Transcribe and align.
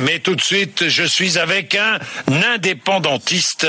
mais 0.00 0.18
tout 0.18 0.34
de 0.34 0.40
suite, 0.40 0.88
je 0.88 1.04
suis 1.04 1.38
avec 1.38 1.74
un 1.74 1.98
indépendantiste, 2.26 3.66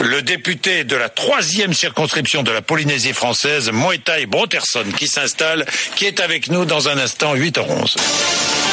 le 0.00 0.22
député 0.22 0.84
de 0.84 0.96
la 0.96 1.08
troisième 1.08 1.72
circonscription 1.72 2.42
de 2.42 2.50
la 2.50 2.62
Polynésie 2.62 3.12
française, 3.12 3.70
Moetai 3.70 4.26
Broterson, 4.26 4.84
qui 4.96 5.06
s'installe, 5.06 5.66
qui 5.96 6.06
est 6.06 6.20
avec 6.20 6.48
nous 6.48 6.64
dans 6.64 6.88
un 6.88 6.98
instant, 6.98 7.34
8h11. 7.34 8.65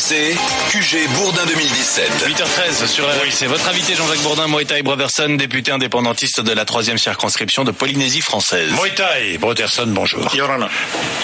RMC, 0.00 0.34
QG 0.70 1.08
Bourdin 1.14 1.44
2017. 1.44 2.08
8h13 2.26 2.86
sur 2.86 3.06
la 3.06 3.12
RMC. 3.16 3.46
Votre 3.48 3.68
invité 3.68 3.94
Jean-Jacques 3.94 4.22
Bourdin, 4.22 4.46
Moetai 4.46 4.80
Broderson, 4.82 5.28
député 5.36 5.72
indépendantiste 5.72 6.40
de 6.40 6.52
la 6.52 6.64
troisième 6.64 6.96
circonscription 6.96 7.64
de 7.64 7.70
Polynésie 7.70 8.22
française. 8.22 8.70
Moetai 8.72 9.36
Broterson, 9.38 9.84
bonjour. 9.88 10.34
Yorana. 10.34 10.70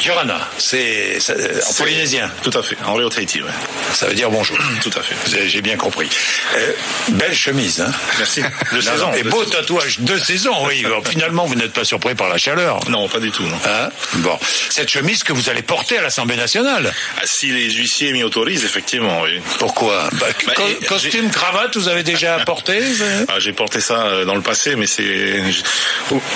Yorana, 0.05 0.47
c'est 0.59 1.17
euh, 1.31 1.59
en 1.67 1.73
C'est- 1.73 1.83
polynésien. 1.85 2.31
Tout 2.43 2.51
à 2.53 2.63
fait, 2.63 2.77
en 2.87 2.95
Rio 2.95 3.09
Tahiti, 3.09 3.41
ouais. 3.41 3.49
Ça 3.95 4.09
veut 4.09 4.15
dire 4.15 4.31
bonjour. 4.31 4.59
Tout 4.83 4.91
à 4.95 5.01
fait. 5.01 5.49
J'ai 5.49 5.63
bien 5.63 5.77
compris. 5.79 6.11
Euh, 6.59 6.73
belle 7.13 7.35
chemise, 7.35 7.81
hein 7.81 7.91
Merci. 8.19 8.43
De 8.43 8.47
Non, 8.77 8.83
saison. 8.83 9.07
non, 9.07 9.15
Et 9.15 9.23
de 9.23 9.31
beau 9.31 9.39
saison. 9.45 9.53
tatouage 9.57 10.01
de 10.01 10.19
saison, 10.19 10.67
oui. 10.67 10.85
Finalement, 11.09 11.47
vous 11.47 11.55
n'êtes 11.55 11.73
pas 11.73 11.85
surpris 11.87 12.15
par 12.15 12.29
la 12.29 12.37
chaleur. 12.37 12.81
Non, 12.91 13.09
pas 13.09 13.21
du 13.21 13.31
tout, 13.31 13.45
non. 13.45 13.57
Hein? 13.67 13.89
Bon, 14.17 14.39
cette 14.69 14.91
chemise 14.91 15.25
que 15.25 15.33
vous 15.33 15.49
allez 15.49 15.63
porter 15.63 15.97
à 15.97 16.03
l'Assemblée 16.03 16.37
nationale. 16.37 16.93
Ah, 17.17 17.23
si 17.25 17.47
les 17.47 17.71
huissiers 17.71 18.13
m'y 18.13 18.23
autorisent, 18.23 18.66
effectivement, 18.67 19.23
oui. 19.23 19.41
Pourquoi 19.59 20.09
bah, 20.21 20.27
Bah, 20.47 20.53
co- 20.55 20.87
Costume, 20.89 21.31
cravate, 21.31 21.77
vous 21.77 21.89
avez 21.89 22.03
déjà 22.03 22.39
porté 22.45 22.81
Ah, 23.29 23.39
j'ai 23.39 23.53
porté 23.53 23.81
ça 23.81 24.07
euh, 24.07 24.25
dans 24.25 24.35
le 24.35 24.43
passé, 24.43 24.77
mais 24.77 24.87
c'est 24.87 25.41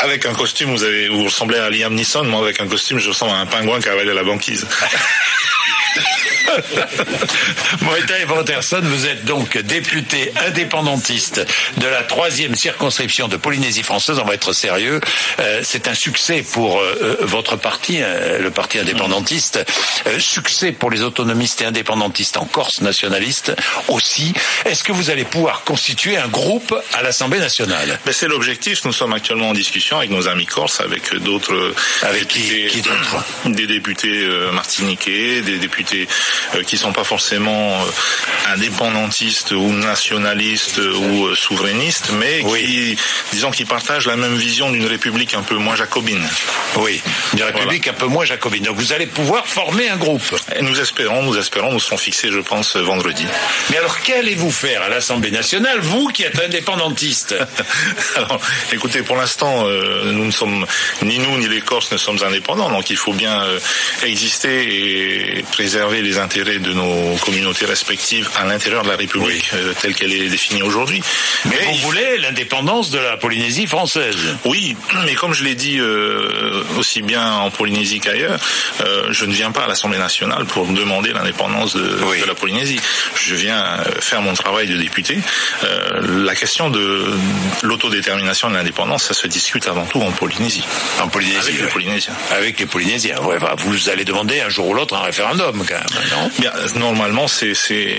avec 0.01 0.25
un 0.25 0.33
costume, 0.33 0.70
vous 0.70 0.84
avez 0.84 1.09
vous 1.09 1.25
ressemblez 1.25 1.59
à 1.59 1.69
Liam 1.70 1.93
Neeson. 1.95 2.25
Moi, 2.25 2.41
avec 2.43 2.61
un 2.61 2.66
costume, 2.66 2.98
je 2.98 3.09
ressemble 3.09 3.33
à 3.33 3.37
un 3.39 3.47
pingouin 3.47 3.80
qui 3.80 3.89
a 3.89 3.93
avalé 3.93 4.15
la 4.15 4.23
banquise. 4.25 4.66
Moetai 7.82 8.24
Broterson, 8.26 8.80
vous 8.82 9.06
êtes 9.06 9.24
donc 9.24 9.56
député 9.58 10.32
indépendantiste 10.47 11.44
de 11.78 11.86
la 11.86 12.02
troisième 12.02 12.55
circonscription 12.55 13.28
de 13.28 13.36
Polynésie 13.36 13.82
française. 13.82 14.19
On 14.19 14.24
va 14.24 14.34
être 14.34 14.52
sérieux. 14.52 15.00
Euh, 15.38 15.60
c'est 15.64 15.88
un 15.88 15.94
succès 15.94 16.44
pour 16.52 16.80
euh, 16.80 16.98
euh, 17.02 17.16
votre 17.22 17.56
parti, 17.56 17.98
euh, 18.00 18.38
le 18.38 18.50
parti 18.50 18.78
indépendantiste. 18.78 19.64
Succès 20.19 20.72
pour 20.72 20.91
les 20.91 21.02
autonomistes 21.02 21.60
et 21.62 21.66
indépendantistes 21.66 22.36
en 22.36 22.44
Corse 22.44 22.80
nationaliste 22.80 23.52
aussi. 23.88 24.32
Est-ce 24.64 24.84
que 24.84 24.92
vous 24.92 25.10
allez 25.10 25.25
pouvoir 25.25 25.62
constituer 25.64 26.16
un 26.16 26.28
groupe 26.28 26.75
à 26.94 27.02
l'Assemblée 27.02 27.38
nationale? 27.38 27.98
Mais 28.06 28.12
c'est 28.12 28.28
l'objectif. 28.28 28.84
Nous 28.84 28.92
sommes 28.92 29.12
actuellement 29.12 29.50
en 29.50 29.54
discussion 29.54 29.98
avec 29.98 30.10
nos 30.10 30.28
amis 30.28 30.47
corses, 30.47 30.80
avec 30.80 31.14
d'autres 31.16 31.75
Avec 32.02 32.28
qui- 32.28 32.41
députés, 32.41 32.66
qui 32.69 32.82
d'autres 32.82 33.25
des 33.47 33.66
députés 33.66 34.28
martiniquais, 34.52 35.41
des 35.42 35.58
députés 35.58 35.80
euh, 35.95 36.62
qui 36.64 36.77
sont 36.78 36.92
pas 36.92 37.05
forcément 37.05 37.81
euh, 37.83 38.53
indépendantistes 38.55 39.53
ou 39.53 39.73
nationalistes 39.73 40.78
ou 40.78 41.27
euh, 41.27 41.34
souverainistes, 41.34 42.11
mais 42.12 42.42
Oui. 42.45 42.64
qui, 42.64 42.97
disons, 43.33 43.50
qui 43.50 43.64
partagent 43.64 44.06
la 44.06 44.17
même 44.17 44.37
vision 44.37 44.70
d'une 44.70 44.87
république 44.87 45.34
un 45.34 45.42
peu 45.42 45.56
moins 45.56 45.77
jacobine. 45.77 46.27
Oui, 46.77 47.00
une 47.34 47.42
république 47.42 47.89
un 47.89 47.92
peu 47.92 48.06
moins 48.06 48.25
jacobine. 48.25 48.64
Donc 48.64 48.77
vous 48.77 48.92
allez 48.92 49.06
pouvoir 49.06 49.47
former 49.47 49.89
un 49.89 49.97
groupe. 49.97 50.22
Et 50.56 50.62
nous 50.62 50.78
espérons, 50.81 51.22
nous 51.22 51.37
espérons, 51.39 51.72
nous 51.72 51.81
serons 51.81 51.97
fixés, 51.97 52.31
je 52.31 52.41
pense, 52.41 52.77
vendredi. 52.77 53.27
Mais 53.70 53.78
alors 53.78 54.00
qu'allez-vous 54.00 54.50
faire 54.50 54.83
à 54.83 54.89
l'Assemblée 54.89 55.31
nationale, 55.31 55.78
vous 55.81 56.09
qui 56.09 56.22
êtes 56.25 56.39
indépendantiste? 56.41 57.34
Alors, 58.17 58.41
écoutez, 58.72 59.03
pour 59.03 59.17
l'instant, 59.17 59.67
euh, 59.67 60.12
nous 60.12 60.25
ne 60.25 60.31
sommes 60.31 60.67
ni 61.03 61.19
nous 61.19 61.39
ni 61.39 61.48
les 61.48 61.61
Corses 61.61 61.92
ne 61.92 61.97
sommes 61.97 62.22
indépendants, 62.22 62.70
donc 62.70 62.91
il 62.91 62.97
faut 62.97 63.12
bien 63.12 63.42
euh, 63.42 63.59
exister 64.03 65.39
et 65.39 65.44
préserver 65.70 66.02
les 66.02 66.18
intérêts 66.18 66.58
de 66.58 66.72
nos 66.72 67.14
communautés 67.18 67.64
respectives 67.64 68.28
à 68.36 68.44
l'intérieur 68.44 68.82
de 68.82 68.88
la 68.88 68.96
République 68.96 69.48
euh, 69.54 69.72
telle 69.80 69.94
qu'elle 69.94 70.12
est 70.12 70.28
définie 70.28 70.62
aujourd'hui. 70.64 71.00
Mais 71.44 71.58
vous 71.64 71.70
il- 71.74 71.80
voulez 71.82 72.18
l'indépendance 72.18 72.90
de 72.90 72.98
la 72.98 73.16
Polynésie 73.16 73.69
française 73.69 74.16
Oui, 74.47 74.76
mais 75.04 75.14
comme 75.14 75.32
je 75.32 75.44
l'ai 75.44 75.54
dit 75.54 75.78
euh, 75.78 76.64
aussi 76.76 77.03
bien 77.03 77.34
en 77.34 77.53
Polynésie 77.53 78.00
qu'ailleurs, 78.00 78.41
euh, 78.80 79.04
je 79.12 79.25
ne 79.26 79.32
viens 79.32 79.53
pas 79.53 79.62
à 79.62 79.69
l'Assemblée 79.69 79.98
nationale 80.00 80.44
pour 80.44 80.66
demander 80.66 81.12
l'indépendance 81.12 81.76
de, 81.76 81.98
Oui. 82.06 82.20
de 82.20 82.25
la 82.26 82.34
Polynésie. 82.34 82.80
Je 83.14 83.36
viens 83.36 83.62
euh, 83.64 83.84
faire 84.00 84.22
mon 84.22 84.34
travail 84.34 84.66
de 84.66 84.76
député. 84.76 85.19
Euh, 85.62 86.25
la 86.25 86.34
question 86.34 86.69
de 86.69 87.04
l'autodétermination 87.62 88.48
et 88.48 88.53
de 88.53 88.56
l'indépendance, 88.56 89.04
ça 89.04 89.14
se 89.14 89.28
discute 89.28 89.69
avant 89.69 89.84
tout 89.86 90.00
en 90.03 90.10
Polynésie. 90.10 90.64
En 91.00 91.06
Polynésie, 91.06 91.38
Avec 91.38 91.54
les 91.59 91.62
oui. 91.66 91.70
Polynésiens. 91.72 92.14
Avec 92.32 92.59
les 92.59 92.66
Polynésiens. 92.66 93.20
Ouais, 93.20 93.38
bah, 93.38 93.54
vous 93.56 93.88
allez 93.88 94.04
demander 94.04 94.41
un 94.41 94.48
jour 94.48 94.66
ou 94.66 94.75
l'autre 94.75 94.94
un 94.97 95.03
référendum, 95.03 95.59
quand 95.66 95.75
même, 95.75 96.09
non 96.10 96.31
Bien, 96.38 96.53
normalement, 96.76 97.28
c'est 97.28 97.53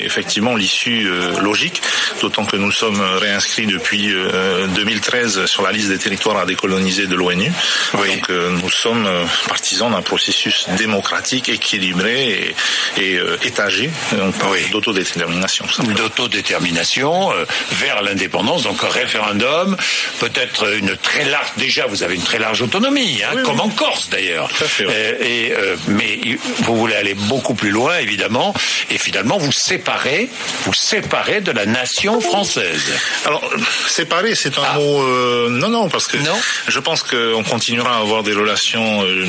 effectivement 0.03 0.55
l'issue 0.55 1.07
euh, 1.07 1.39
logique, 1.41 1.81
d'autant 2.21 2.45
que 2.45 2.55
nous 2.57 2.71
sommes 2.71 3.01
réinscrits 3.01 3.67
depuis 3.67 4.11
euh, 4.13 4.67
2013 4.67 5.45
sur 5.45 5.61
la 5.63 5.71
liste 5.71 5.89
des 5.89 5.97
territoires 5.97 6.37
à 6.37 6.45
décoloniser 6.45 7.07
de 7.07 7.15
l'ONU. 7.15 7.51
Oui. 7.95 8.15
Donc, 8.15 8.29
euh, 8.29 8.49
nous 8.51 8.69
sommes 8.69 9.05
euh, 9.05 9.23
partisans 9.47 9.91
d'un 9.91 10.01
processus 10.01 10.65
démocratique, 10.77 11.49
équilibré 11.49 12.53
et, 12.97 13.01
et 13.01 13.17
euh, 13.17 13.37
étagé, 13.43 13.89
donc 14.13 14.33
Oui. 14.51 14.59
d'autodétermination. 14.71 15.65
d'autodétermination 15.95 17.31
euh, 17.33 17.45
vers 17.73 18.01
l'indépendance, 18.01 18.63
donc 18.63 18.83
un 18.83 18.89
référendum, 18.89 19.75
peut-être 20.19 20.75
une 20.77 20.95
très 20.97 21.25
large, 21.25 21.47
déjà 21.57 21.85
vous 21.87 22.03
avez 22.03 22.15
une 22.15 22.23
très 22.23 22.39
large 22.39 22.61
autonomie, 22.61 23.21
hein, 23.23 23.33
Oui, 23.35 23.43
comme 23.43 23.59
en 23.59 23.69
Corse 23.69 24.09
d'ailleurs. 24.09 24.49
Tout 24.49 24.63
à 24.63 24.67
fait, 24.67 24.85
oui. 24.85 24.93
Euh, 24.95 25.13
et, 25.21 25.53
euh, 25.53 25.75
mais 25.87 26.19
vous 26.59 26.77
voulez 26.77 26.95
aller 26.95 27.13
beaucoup 27.13 27.50
plus 27.55 27.71
loin 27.71 27.97
évidemment, 27.97 28.53
et 28.89 28.97
finalement 28.97 29.37
vous 29.37 29.51
séparez, 29.51 30.29
vous 30.65 30.73
séparez 30.73 31.41
de 31.41 31.51
la 31.51 31.65
nation 31.65 32.19
française. 32.21 32.81
Alors, 33.25 33.43
séparer, 33.87 34.35
c'est 34.35 34.57
un 34.57 34.63
Ah. 34.63 34.75
mot... 34.75 35.01
euh, 35.03 35.49
non, 35.49 35.69
non, 35.69 35.89
parce 35.89 36.07
que 36.07 36.17
Non. 36.17 36.37
je 36.67 36.79
pense 36.79 37.03
qu'on 37.03 37.43
continuera 37.43 37.95
à 37.97 37.99
avoir 37.99 38.23
des 38.23 38.33
relations 38.33 39.03
euh, 39.03 39.25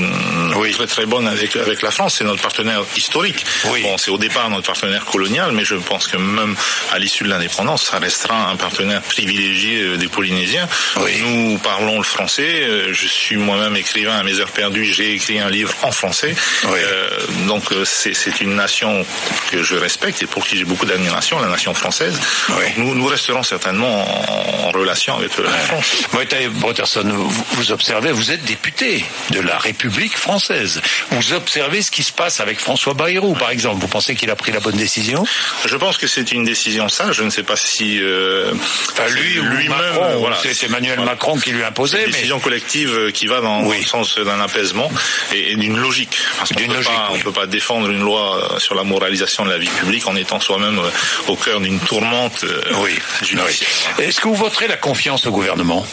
Oui. 0.57 0.73
très 0.73 0.87
très 0.87 1.07
bonnes 1.07 1.27
avec, 1.29 1.57
avec 1.57 1.83
la 1.83 1.91
France. 1.91 2.17
C'est 2.19 2.25
notre 2.25 2.43
partenaire 2.43 2.83
historique. 2.97 3.45
Oui. 3.67 3.83
Bon, 3.83 3.97
c'est 3.99 4.11
au 4.11 4.19
départ 4.19 4.49
notre 4.51 4.67
partenaire 4.67 5.05
colonial, 5.05 5.53
mais 5.53 5.65
je 5.65 5.75
pense 5.75 6.07
que 6.07 6.17
même 6.17 6.55
à 6.93 6.99
l'issue 6.99 7.25
de 7.25 7.29
l'indépendance, 7.29 7.85
ça 7.85 7.99
restera 7.99 8.49
un 8.51 8.57
partenaire 8.57 9.03
privilégié 9.03 9.81
euh, 9.83 9.97
des 9.97 10.09
Polynésiens. 10.09 10.69
Oui. 10.97 11.13
Nous 11.23 11.59
parlons 11.59 11.99
le 11.99 12.05
français. 12.05 12.67
Je 12.93 13.07
suis 13.07 13.37
moi-même 13.37 13.77
écrivain 13.77 14.17
à 14.19 14.23
mes 14.23 14.39
heures 14.41 14.51
perdues. 14.51 14.85
J'ai 14.85 15.13
écrit 15.15 15.39
un 15.39 15.51
livre 15.51 15.75
en 15.83 15.93
français. 15.93 16.35
Oui. 16.65 16.79
Euh, 16.79 17.09
donc 17.47 17.65
c'est 17.85 18.12
c'est 18.15 18.41
une 18.41 18.55
nation 18.57 19.05
que 19.51 19.63
je 19.63 19.77
respecte 19.77 20.23
et 20.23 20.27
pour 20.27 20.45
qui 20.47 20.57
j'ai 20.57 20.65
beaucoup 20.65 20.87
d'admiration, 20.87 21.39
la 21.41 21.49
nation 21.49 21.75
française. 21.75 22.19
Oui. 22.51 22.65
Nous, 22.77 22.95
nous 22.95 23.07
resterons 23.07 23.43
certainement 23.43 24.03
en, 24.03 24.69
en 24.69 24.71
relation 24.71 25.17
avec 25.17 25.37
la 25.39 25.51
France. 25.51 25.87
Moetai 26.13 26.49
Broterson, 26.49 27.03
vous, 27.05 27.45
vous 27.53 27.73
observez, 27.73 28.13
vous 28.13 28.31
êtes 28.31 28.45
député 28.45 29.05
de 29.31 29.41
la 29.41 29.59
République 29.59 30.17
française. 30.17 30.81
Vous 31.11 31.33
observez 31.33 31.83
ce 31.83 31.91
qui 31.91 32.03
se 32.03 32.13
passe 32.13 32.41
avec 32.41 32.59
François 32.61 32.95
Bayrou, 32.95 33.35
par 33.35 33.51
exemple. 33.51 33.81
Vous 33.81 33.89
pensez 33.89 34.15
qu'il 34.15 34.31
a 34.31 34.37
pris 34.37 34.53
la 34.53 34.61
bonne 34.61 34.77
décision? 34.77 35.25
Je 35.65 35.77
pense 35.77 35.99
que 35.99 36.07
c'est 36.07 36.33
une 36.33 36.45
décision 36.45 36.89
sage. 36.89 37.17
Je 37.17 37.23
ne 37.23 37.31
sais 37.31 37.43
pas 37.43 37.57
si 37.57 37.99
euh, 38.01 38.53
Enfin, 38.93 39.09
lui 39.09 39.35
lui-même, 39.35 39.79
euh, 39.81 40.17
voilà. 40.19 40.37
c'est 40.43 40.65
Emmanuel 40.67 40.97
Voilà. 40.97 41.13
Macron 41.13 41.37
qui 41.39 41.51
lui 41.51 41.63
a 41.63 41.69
imposé, 41.69 41.99
C'est 41.99 42.03
une 42.05 42.11
mais 42.11 42.17
décision 42.17 42.41
collective 42.41 42.93
euh, 42.95 43.11
qui 43.11 43.27
va 43.27 43.41
dans, 43.41 43.63
le 43.63 43.83
sens 43.83 44.19
d'un 44.19 44.41
apaisement 44.41 44.91
et, 45.33 45.53
et 45.53 45.57
d'une 45.57 45.77
logique. 45.79 46.17
Parce 46.39 46.51
qu'on 46.51 46.61
D'une 46.61 46.73
peut 46.73 46.79
oui. 46.81 46.95
on 47.11 47.19
peut 47.19 47.33
pas 47.33 47.47
défendre 47.47 47.89
une 47.91 48.02
loi 48.03 48.51
euh, 48.55 48.59
sur 48.59 48.75
la 48.75 48.85
moralisation 48.85 49.45
de 49.45 49.51
la 49.51 49.59
vie 49.59 49.69
publique 49.71 50.07
en 50.07 50.17
étant 50.17 50.41
soi-même 50.41 50.79
euh, 50.79 50.91
au 51.29 51.37
cœur 51.37 51.61
d'une 51.61 51.79
tourmente 51.81 52.45
euh, 52.45 52.61
oui. 52.83 52.99
judiciaire. 53.23 53.69
oui. 53.99 54.05
Est-ce 54.05 54.21
que 54.21 54.29
vous 54.29 54.35
voterez 54.35 54.69
la 54.69 54.77
confiance 54.77 55.27
au 55.27 55.31
gouvernement? 55.31 55.87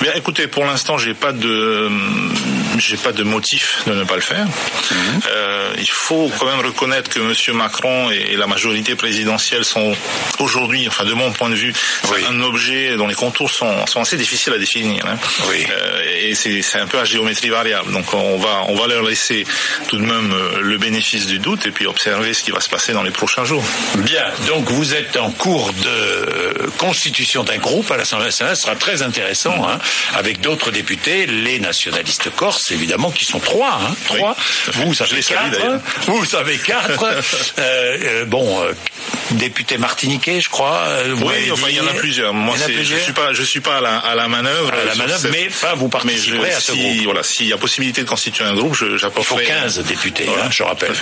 Bien, 0.00 0.12
écoutez, 0.14 0.46
pour 0.46 0.64
l'instant, 0.64 0.98
j'ai 0.98 1.14
pas 1.14 1.32
de, 1.32 1.90
j'ai 2.78 2.96
pas 2.98 3.12
de 3.12 3.22
motif 3.22 3.82
de 3.86 3.94
ne 3.94 4.04
pas 4.04 4.16
le 4.16 4.20
faire. 4.20 4.44
Mhm. 4.44 5.20
Euh, 5.30 5.72
il 5.78 5.90
faut 5.90 6.30
quand 6.38 6.46
même 6.46 6.60
reconnaître 6.60 7.08
que 7.10 7.18
Monsieur 7.20 7.52
Macron 7.54 8.10
et, 8.10 8.36
la 8.36 8.46
majorité 8.46 8.94
présidentielle 8.94 9.64
sont 9.64 9.96
aujourd'hui, 10.38 10.86
enfin 10.86 11.04
de 11.04 11.14
mon 11.14 11.32
point 11.32 11.48
de 11.48 11.54
vue, 11.54 11.72
Oui. 12.12 12.18
un 12.28 12.40
objet 12.42 12.96
dont 12.96 13.06
les 13.06 13.14
contours 13.14 13.50
sont, 13.50 13.86
sont 13.86 14.00
assez 14.02 14.18
difficiles 14.18 14.52
à 14.52 14.58
définir. 14.58 15.06
hein. 15.06 15.16
Oui. 15.48 15.66
Euh, 15.70 16.02
et 16.20 16.34
c'est 16.34 16.78
un 16.78 16.86
peu 16.86 16.98
à 16.98 17.04
géométrie 17.04 17.48
variable. 17.50 17.92
Donc 17.92 18.12
on 18.14 18.38
va, 18.38 18.62
on 18.68 18.74
va 18.76 18.86
leur 18.86 19.02
laisser 19.02 19.46
tout 19.88 19.96
de 19.96 20.02
même 20.04 20.32
euh, 20.32 20.60
le 20.60 20.78
bénéfice 20.78 21.26
du 21.26 21.38
doute 21.38 21.66
et 21.66 21.70
puis 21.70 21.86
observer 21.86 22.34
ce 22.34 22.42
qui 22.42 22.50
va 22.50 22.60
se 22.60 22.68
passer 22.68 22.92
dans 22.92 23.02
les 23.02 23.10
prochains 23.10 23.44
jours. 23.44 23.64
Bien, 23.98 24.24
donc 24.46 24.70
vous 24.70 24.94
êtes 24.94 25.16
en 25.16 25.30
cours 25.30 25.72
de 25.72 25.88
euh, 25.88 26.52
constitution 26.78 27.44
d'un 27.44 27.58
groupe 27.58 27.90
à 27.90 27.96
l'Assemblée 27.96 28.26
nationale, 28.26 28.56
ce 28.56 28.62
sera 28.62 28.76
très 28.76 29.02
intéressant, 29.02 29.66
hein, 29.68 29.78
avec 30.14 30.40
d'autres 30.40 30.70
députés, 30.70 31.26
les 31.26 31.58
nationalistes 31.58 32.30
corses, 32.34 32.70
évidemment, 32.70 33.10
qui 33.10 33.24
sont 33.24 33.40
trois, 33.40 33.78
hein, 33.82 33.94
Oui, 34.10 34.18
trois. 34.18 34.34
fait. 34.36 34.72
Vous 34.72 34.90
les 34.90 35.22
salue, 35.22 35.50
quatre, 35.58 35.80
vous 36.06 36.24
savez 36.24 36.58
quatre. 36.58 37.04
Euh, 37.58 37.96
euh, 38.02 38.24
bon, 38.26 38.62
euh, 38.62 38.72
député 39.32 39.78
martiniquais, 39.78 40.40
je 40.40 40.48
crois. 40.48 40.84
vous 41.08 41.26
Oui, 41.26 41.50
enfin 41.50 41.68
dit. 41.68 41.74
il 41.74 41.76
y 41.76 41.80
en 41.80 41.86
a 41.86 41.94
plusieurs. 41.94 42.34
Moi, 42.34 42.54
je 42.68 42.96
suis 42.98 43.12
pas, 43.12 43.32
je 43.32 43.42
suis 43.42 43.60
pas 43.60 43.78
à 43.78 43.80
la, 43.80 43.96
à 43.98 44.14
la 44.14 44.28
manœuvre. 44.28 44.72
à 44.72 44.84
la 44.84 44.94
manœuvre, 44.94 45.28
mais 45.30 45.46
enfin, 45.48 45.74
vous 45.74 45.88
Non, 46.06 46.40
participerez 46.42 46.52
à 46.52 46.60
ce 46.60 46.72
si, 46.72 46.78
groupe. 46.78 47.04
Voilà, 47.04 47.22
s'il 47.22 47.46
y 47.46 47.52
a 47.52 47.56
possibilité 47.58 48.02
de 48.02 48.08
constituer 48.08 48.44
un 48.44 48.54
groupe, 48.54 48.76
Il 48.80 48.86
faut 48.88 48.98
j'apporterai. 48.98 49.44
15 49.44 49.78
députés, 49.84 50.24
Voilà, 50.24 50.44
hein, 50.46 50.50
je 50.50 50.62
rappelle, 50.62 50.92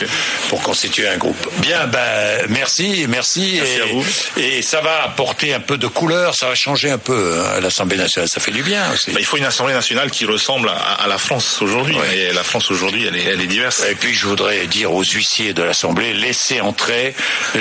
pour 0.48 0.62
constituer 0.62 1.08
un 1.08 1.16
groupe. 1.16 1.36
Bien, 1.58 1.86
ben, 1.86 2.46
merci, 2.48 3.06
merci. 3.08 3.60
Merci 3.60 3.78
et, 3.78 3.82
à 3.82 3.86
vous. 3.86 4.04
et 4.36 4.62
ça 4.62 4.80
va 4.80 5.04
apporter 5.04 5.54
un 5.54 5.60
peu 5.60 5.78
de 5.78 5.86
couleur, 5.86 6.34
ça 6.34 6.48
va 6.48 6.54
changer 6.54 6.90
un 6.90 6.98
peu 6.98 7.38
hein, 7.38 7.56
à 7.56 7.60
l'Assemblée 7.60 7.96
nationale. 7.96 8.28
Ça 8.28 8.40
fait 8.40 8.50
du 8.52 8.62
bien 8.62 8.92
aussi. 8.92 9.10
Bah, 9.12 9.20
il 9.20 9.26
faut 9.26 9.36
une 9.36 9.44
Assemblée 9.44 9.74
nationale 9.74 10.10
qui 10.10 10.24
ressemble 10.24 10.68
à, 10.68 10.74
à 10.74 11.06
la 11.06 11.18
France 11.18 11.60
aujourd'hui. 11.62 11.96
Et 12.14 12.32
la 12.32 12.44
France 12.44 12.70
aujourd'hui, 12.70 13.06
elle 13.06 13.16
est, 13.16 13.24
elle 13.24 13.40
est 13.40 13.46
diverse. 13.46 13.82
Et 13.90 13.94
puis 13.94 14.14
je 14.14 14.26
voudrais 14.26 14.66
dire 14.66 14.92
aux 14.92 15.02
huissiers 15.04 15.52
de 15.52 15.62
l'Assemblée, 15.62 16.12
laissez 16.14 16.60
entrer, 16.60 17.14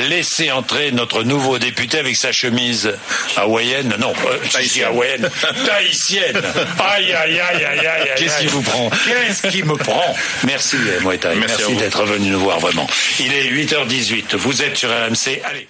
laissez 0.10 0.52
entrer 0.52 0.92
notre 0.92 1.24
nouveau 1.24 1.60
député 1.60 1.98
avec 1.98 2.16
sa 2.18 2.32
chemise 2.32 2.94
hawaïenne, 3.38 3.96
non, 4.00 4.14
euh, 4.28 4.38
je 4.44 4.70
dis 4.70 4.84
hawaïenne, 4.84 5.30
tahitienne. 5.66 6.42
Aïe, 6.80 7.14
aïe, 7.14 7.33
aïe, 7.40 7.64
aïe, 7.64 7.80
aïe, 7.80 7.88
aïe. 7.88 8.10
Qu'est-ce 8.18 8.40
qui 8.40 8.48
vous 8.48 8.62
prend 8.62 8.90
Qu'est-ce 8.90 9.48
qui 9.48 9.64
me 9.64 9.76
prend 9.76 10.16
Merci, 10.46 10.78
Moïta. 11.02 11.30
Merci 11.36 11.54
à 11.54 11.58
Merci 11.58 11.74
vous. 11.74 11.80
d'être 11.80 12.04
venu 12.06 12.30
nous 12.30 12.40
voir, 12.40 12.60
vraiment. 12.60 12.88
Il 13.20 13.34
est 13.34 13.50
8h18, 13.50 14.36
vous 14.36 14.62
êtes 14.62 14.78
sur 14.78 14.90
RMC, 14.90 15.42
allez. 15.44 15.68